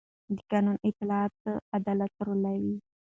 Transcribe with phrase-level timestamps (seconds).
[0.35, 1.35] د قانون اطاعت
[1.77, 2.73] عدالت راولي